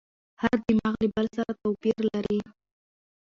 [0.41, 2.39] هر دماغ له بل سره توپیر لري.